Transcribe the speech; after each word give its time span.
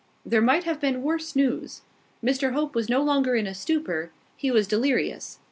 There 0.25 0.41
might 0.41 0.63
have 0.63 0.79
been 0.81 1.03
worse 1.03 1.35
news. 1.35 1.81
Mr 2.23 2.53
Hope 2.53 2.73
was 2.73 2.89
no 2.89 3.03
longer 3.03 3.35
in 3.35 3.45
a 3.45 3.53
stupor: 3.53 4.09
he 4.35 4.49
was 4.49 4.65
delirious. 4.65 5.37